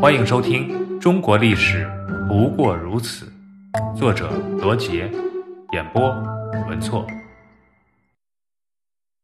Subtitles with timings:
[0.00, 0.68] 欢迎收听
[1.00, 1.84] 《中国历史
[2.28, 3.32] 不过如此》，
[3.98, 5.10] 作者罗杰，
[5.72, 6.08] 演播
[6.68, 7.04] 文措。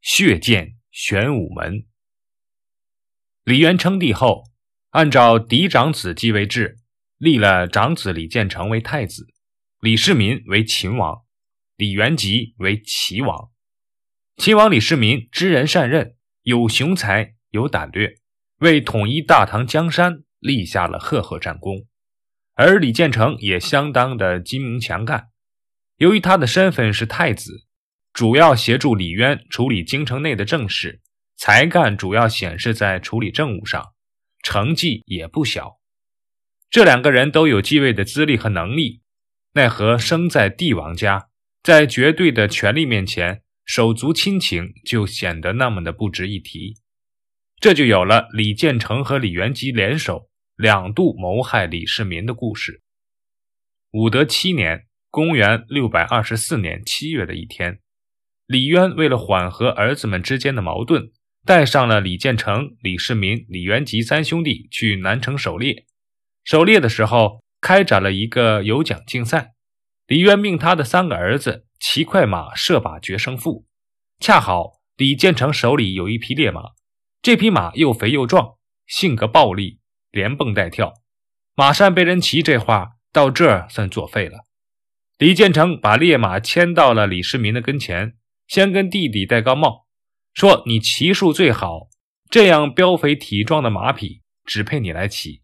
[0.00, 1.86] 血溅玄武门。
[3.44, 4.42] 李渊称帝后，
[4.90, 6.78] 按照嫡长子继位制，
[7.18, 9.28] 立了长子李建成为太子，
[9.78, 11.22] 李世民为秦王，
[11.76, 13.52] 李元吉为齐王。
[14.36, 18.16] 秦王李世民知人善任，有雄才，有胆略，
[18.58, 20.24] 为统一大唐江山。
[20.44, 21.86] 立下了赫赫战功，
[22.52, 25.28] 而李建成也相当的精明强干。
[25.96, 27.64] 由于他的身份是太子，
[28.12, 31.00] 主要协助李渊处理京城内的政事，
[31.34, 33.94] 才干主要显示在处理政务上，
[34.42, 35.78] 成绩也不小。
[36.68, 39.00] 这两个人都有继位的资历和能力，
[39.54, 41.28] 奈何生在帝王家，
[41.62, 46.74] 在绝对的权力面前，手足亲情就显得那么的不值一提。
[47.58, 50.28] 这就有了李建成和李元吉联手。
[50.56, 52.80] 两度谋害李世民的故事。
[53.90, 57.80] 武德七年（公元624年）七月的一天，
[58.46, 61.10] 李渊为了缓和儿子们之间的矛盾，
[61.44, 65.86] 带上了李建成、李世民、李元吉三兄弟去南城狩猎。
[66.44, 69.54] 狩猎的时候，开展了一个有奖竞赛。
[70.06, 73.66] 李渊命他的三个儿子骑快马射靶决胜负。
[74.20, 76.62] 恰好李建成手里有一匹烈马，
[77.20, 78.56] 这匹马又肥又壮，
[78.86, 79.78] 性格暴戾。
[80.14, 80.94] 连蹦带跳，
[81.56, 84.46] 马善被人骑，这话到这儿算作废了。
[85.18, 88.14] 李建成把烈马牵到了李世民的跟前，
[88.46, 89.86] 先跟弟弟戴高帽，
[90.32, 91.88] 说：“你骑术最好，
[92.30, 95.42] 这样膘肥体壮的马匹只配你来骑。”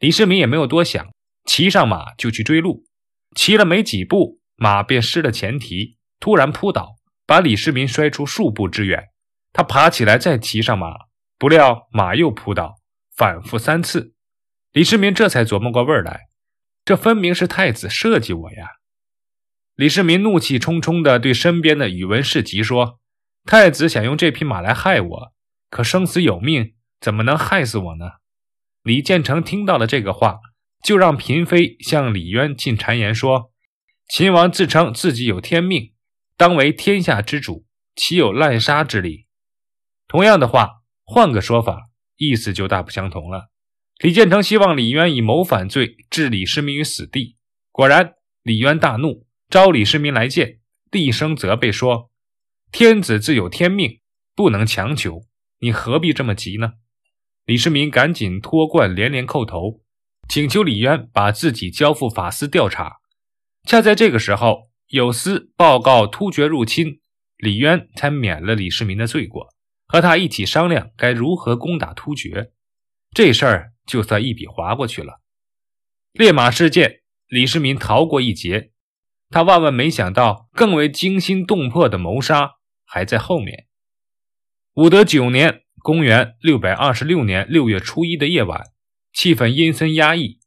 [0.00, 1.12] 李世民也没有多想，
[1.44, 2.84] 骑上马就去追路。
[3.36, 9.04] 骑了没几步，马便失了前蹄，突然扑倒，把李世民摔出数步之远。
[9.52, 10.94] 他爬起来再骑上马，
[11.38, 12.79] 不料马又扑倒。
[13.20, 14.14] 反复三次，
[14.72, 16.30] 李世民这才琢磨过味儿来，
[16.86, 18.66] 这分明是太子设计我呀！
[19.74, 22.98] 李世民怒气冲冲地对身边的宇文士及说
[23.44, 25.32] ：“太子想用这匹马来害我，
[25.68, 28.12] 可生死有命，怎么能害死我呢？”
[28.82, 30.38] 李建成听到了这个话，
[30.82, 33.52] 就让嫔妃向李渊进谗言说
[34.08, 35.92] ：“秦王自称自己有天命，
[36.38, 39.26] 当为天下之主，岂有滥杀之理？”
[40.08, 41.89] 同样的话，换个说法。
[42.20, 43.48] 意思就大不相同了。
[43.98, 47.36] 李建成希望李渊以谋反罪置李世民于死地。
[47.72, 50.60] 果然，李渊大怒，召李世民来见，
[50.90, 52.10] 厉声责备说
[52.70, 54.00] ：“天子自有天命，
[54.36, 55.22] 不能强求，
[55.60, 56.74] 你何必这么急呢？”
[57.46, 59.80] 李世民赶紧脱冠，连连叩头，
[60.28, 62.98] 请求李渊把自己交付法司调查。
[63.64, 67.00] 恰在这个时候，有司报告突厥入侵，
[67.38, 69.48] 李渊才免了李世民的罪过。
[69.92, 72.52] 和他一起商量该如何攻打突厥，
[73.12, 75.20] 这事儿就算一笔划过去了。
[76.12, 78.70] 烈马事件，李世民逃过一劫，
[79.30, 82.52] 他万万没想到，更为惊心动魄的谋杀
[82.84, 83.66] 还在后面。
[84.74, 88.66] 武德九年（公元626年）六月初一的夜晚，
[89.12, 90.38] 气氛阴森压抑。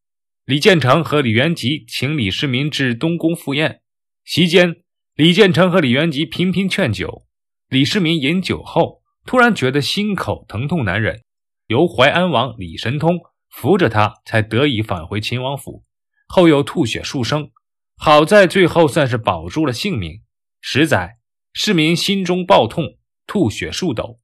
[0.46, 3.82] 李建成和李元吉请李世民至东宫赴宴，
[4.24, 4.84] 席间，
[5.16, 7.26] 李建成和李元吉频频劝酒，
[7.68, 9.03] 李世民饮酒后。
[9.26, 11.24] 突然觉得心口疼痛难忍，
[11.68, 13.20] 由淮安王李神通
[13.50, 15.84] 扶着他，才得以返回秦王府。
[16.28, 17.52] 后又吐血数升，
[17.98, 20.22] 好在最后算是保住了性命。
[20.62, 21.18] 十载，
[21.54, 22.98] 市民心中暴痛，
[23.28, 24.20] 吐血数斗。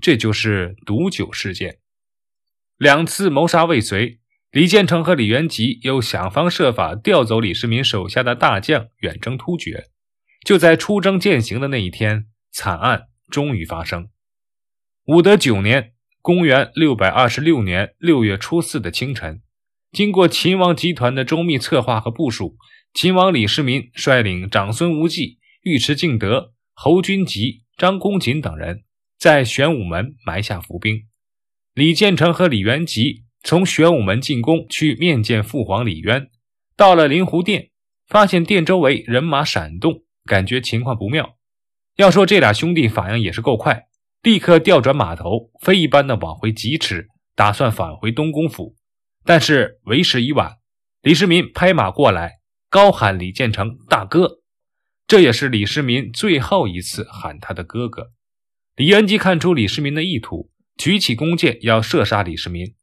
[0.00, 1.78] 这就是毒酒事件。
[2.78, 4.20] 两次谋杀未遂，
[4.50, 9.88] 李建成和李元吉又想方设法调走李世民手下的大将，远征突厥。
[10.44, 14.08] 就在出征践行的那一天，惨案终于发生。
[15.06, 19.42] 武德九年（公元626年）六月初四的清晨，
[19.90, 22.56] 经过秦王集团的周密策划和部署，
[22.94, 28.84] 秦王李世民率领长孙无忌、尉迟敬德、侯君集、张公瑾等人，
[29.18, 31.08] 在玄武门埋下伏兵。
[31.74, 36.30] 李建成和李元吉从玄武门进宫去面见父皇李渊，
[36.76, 37.70] 到了灵湖殿，
[38.06, 41.38] 发现殿周围人马闪动，感觉情况不妙。
[41.96, 43.86] 要说这俩兄弟反应也是够快。
[44.22, 48.76] 立刻调转马头，飞一般的往回疾驰，打算返回东宫府。
[49.24, 50.58] 但是为时已晚，
[51.00, 52.34] 李世民拍马过来，
[52.70, 54.38] 高喊李建成大哥。
[55.08, 58.12] 这也是李世民最后一次喊他的哥哥。
[58.76, 62.76] 李元吉看出李世民的意图，举起弓箭要射杀李世民。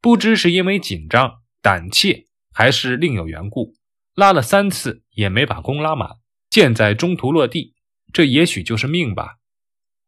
[0.00, 3.74] 不知是因为紧张、胆怯，还是另有缘故，
[4.16, 6.10] 拉了三次也没把弓拉满，
[6.50, 7.76] 箭在中途落地。
[8.12, 9.36] 这也许就是命吧。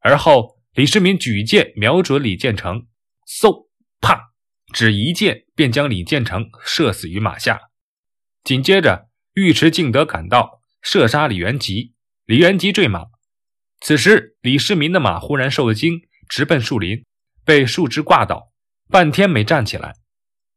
[0.00, 0.54] 而后。
[0.74, 2.88] 李世民举剑瞄准李建成，
[3.28, 3.68] 嗖，
[4.00, 4.32] 啪，
[4.72, 7.70] 只一箭便将李建成射死于马下。
[8.42, 11.94] 紧接着，尉迟敬德赶到，射杀李元吉，
[12.24, 13.04] 李元吉坠马。
[13.80, 17.04] 此时，李世民的马忽然受了惊，直奔树林，
[17.44, 18.52] 被树枝挂倒，
[18.88, 19.94] 半天没站起来。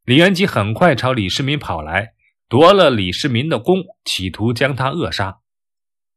[0.04, 2.14] 李元吉很快朝李世民跑来，
[2.50, 5.42] 夺了李世民的弓，企图将他扼杀。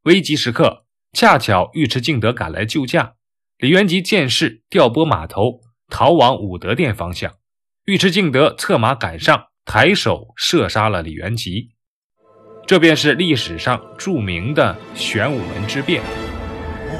[0.04, 3.16] 危急时刻，恰巧尉迟敬德赶来救驾，
[3.60, 5.60] 李元吉见势，调拨马头，
[5.90, 7.30] 逃往武德殿方向。
[7.84, 11.68] 尉迟敬德策马赶上，抬手射杀了李元吉。
[12.66, 16.02] 这便是历史上著名的玄武门之变。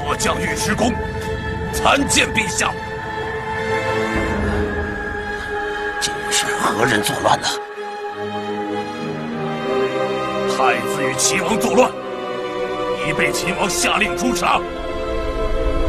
[0.05, 0.93] 末将尉迟恭
[1.73, 2.71] 参见陛下。
[5.99, 7.47] 今是何人作乱呢？
[10.55, 11.91] 太子与齐王作乱，
[13.09, 14.61] 已被秦王下令诛杀。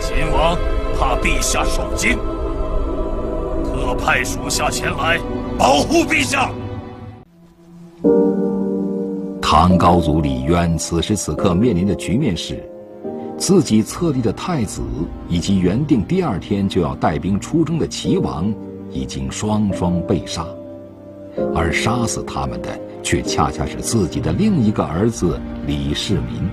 [0.05, 0.59] 秦王
[0.99, 2.19] 怕陛下受惊，
[3.65, 5.17] 特派属下前来
[5.57, 6.51] 保护陛下。
[9.41, 12.61] 唐高祖李渊此时此刻面临的局面是。
[13.39, 14.83] 自己册立的太子
[15.29, 18.53] 以及原定第二天就要带兵出征的齐王，
[18.91, 20.45] 已经双双被杀，
[21.55, 26.51] 而杀死他们的却恰恰是自己的另一个儿子李世民。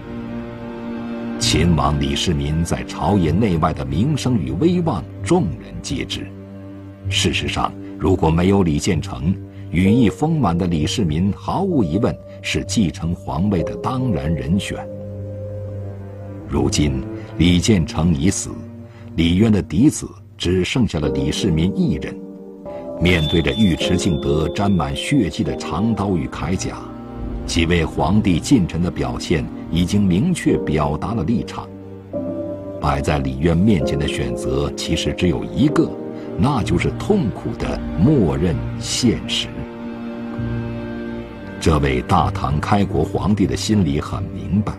[1.40, 6.28] 秦王李世民在朝野内外的名声与威望，众人皆知。
[7.10, 9.34] 事实上，如果没有李建成，
[9.72, 14.86] 羽翼丰满的李世民毫无疑问是继承皇位的当然人选。
[16.50, 17.02] 如今，
[17.38, 18.50] 李建成已死，
[19.16, 22.14] 李渊的嫡子只剩下了李世民一人。
[23.00, 26.76] 面对着尉迟敬德沾满血迹的长刀与铠甲，
[27.46, 31.68] 几位皇帝近臣的表现已经明确表达了立场。
[32.82, 35.90] 摆在李渊面前的选择其实只有一个，
[36.38, 39.48] 那就是痛苦的默认现实。
[41.60, 44.74] 这位大唐开国皇帝的心里很明白。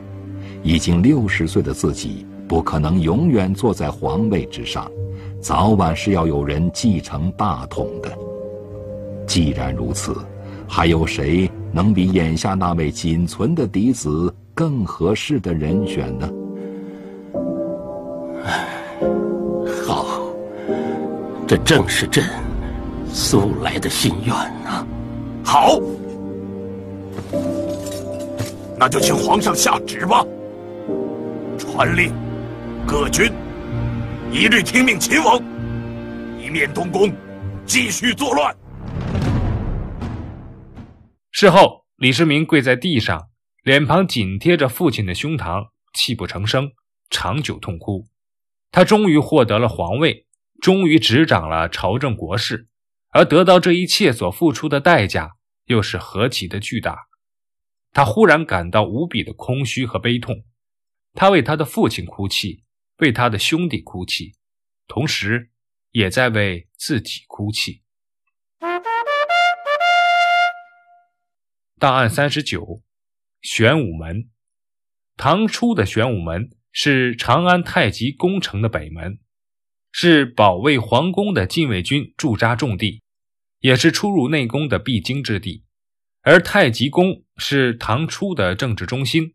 [0.63, 4.91] 已经六十岁的自己不可能永远坐在皇位之上，
[5.41, 8.13] 早晚是要有人继承大统的。
[9.27, 10.15] 既然如此，
[10.69, 16.31] 还有谁能比眼下那位仅存的嫡子更合适的人选呢？
[19.87, 20.21] 好，
[21.49, 22.23] 这正是朕
[23.09, 24.87] 素来的心愿呐。
[25.43, 25.81] 好，
[28.79, 30.23] 那就请皇上下旨吧。
[31.57, 32.13] 传令，
[32.87, 33.33] 各军
[34.31, 35.43] 一律听命秦王，
[36.39, 37.11] 以免东宫
[37.65, 38.55] 继续作乱。
[41.33, 43.30] 事后，李世民跪在地上，
[43.63, 46.73] 脸庞紧贴着父亲的胸膛，泣不成声，
[47.11, 48.07] 长久痛哭。
[48.71, 50.27] 他终于获得了皇位，
[50.63, 52.69] 终于执掌了朝政国事，
[53.11, 55.37] 而得到这一切所付出的代价
[55.67, 57.09] 又是何其的巨大！
[57.93, 60.45] 他忽然感到无比的空虚和悲痛。
[61.13, 62.63] 他为他的父亲哭泣，
[62.99, 64.37] 为他的兄弟哭泣，
[64.87, 65.51] 同时
[65.91, 67.83] 也在为自己哭泣。
[71.79, 72.83] 档案三十九，
[73.41, 74.29] 玄武门。
[75.17, 79.19] 唐初的玄武门是长安太极宫城的北门，
[79.93, 83.03] 是保卫皇宫的禁卫军驻扎重地，
[83.61, 85.65] 也是出入内宫的必经之地。
[86.23, 89.35] 而太极宫是唐初的政治中心。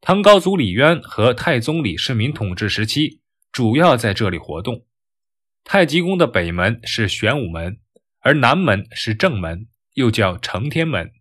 [0.00, 3.20] 唐高祖李渊和太宗李世民统治时期，
[3.52, 4.86] 主要在这里活动。
[5.62, 7.78] 太极宫的北门是玄武门，
[8.20, 11.12] 而南门是正门，又叫承天门。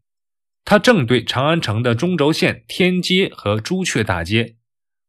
[0.63, 4.55] 它正对长安城的中轴线天街和朱雀大街。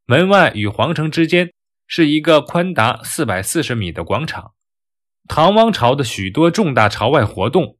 [0.05, 1.53] 门外与皇城之间
[1.87, 4.53] 是一个宽达四百四十米的广场。
[5.27, 7.77] 唐王朝的许多重大朝外活动，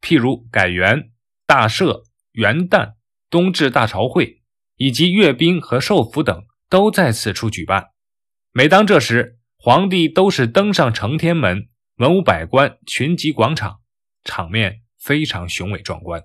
[0.00, 1.10] 譬如改元、
[1.46, 2.94] 大赦、元旦、
[3.30, 4.40] 冬至大朝会。
[4.76, 7.90] 以及阅兵和受俘等都在此处举办。
[8.52, 13.80] 每当这时，皇帝都是登上承天门，文武百官群集广场，
[14.24, 16.24] 场面非常雄伟壮观。